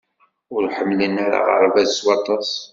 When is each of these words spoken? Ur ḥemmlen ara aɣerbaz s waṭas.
Ur 0.55 0.63
ḥemmlen 0.75 1.15
ara 1.25 1.39
aɣerbaz 1.43 1.89
s 1.97 1.99
waṭas. 2.05 2.49